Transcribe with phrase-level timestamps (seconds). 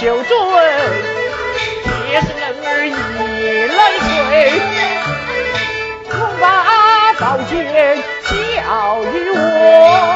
[0.00, 0.32] 就准，
[2.10, 2.90] 也是人儿一
[3.76, 4.08] 来催，
[6.08, 6.42] 恐把
[7.20, 7.52] 宝剑
[8.24, 10.09] 交与我。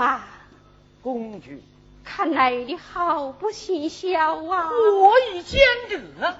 [0.00, 0.22] 驸马，
[1.02, 1.50] 公主，
[2.02, 4.70] 看来你好不心孝啊！
[4.70, 6.38] 我已见得。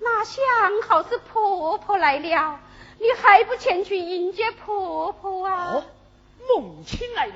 [0.00, 0.42] 哪想
[0.88, 2.58] 好是婆婆来了，
[2.98, 5.74] 你还不前去迎接婆婆啊？
[5.74, 5.84] 哦，
[6.48, 7.34] 母亲来了，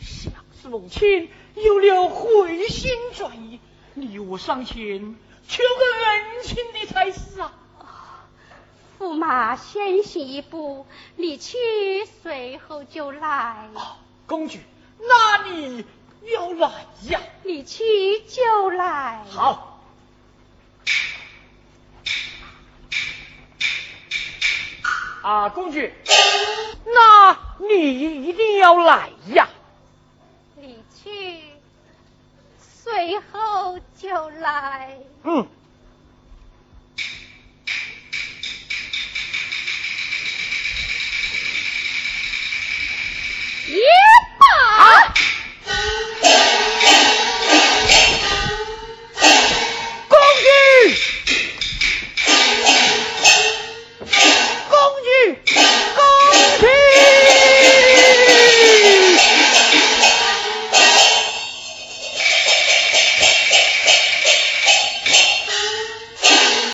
[0.00, 3.60] 想是母亲有了回心转意，
[3.92, 5.14] 你我上前
[5.46, 7.52] 求个人情的才是啊。
[8.98, 10.86] 驸马先行一步，
[11.16, 11.58] 你去
[12.22, 13.68] 随后就来。
[13.74, 13.96] 哦，
[14.30, 14.58] 公主，
[15.00, 15.84] 那你
[16.32, 17.20] 要来呀？
[17.42, 17.82] 你去
[18.28, 19.24] 就来。
[19.28, 19.82] 好。
[25.22, 25.80] 啊，公主，
[26.84, 29.48] 那你一定要来呀！
[30.54, 31.40] 你去，
[32.86, 34.96] 随后就来。
[35.24, 35.48] 嗯。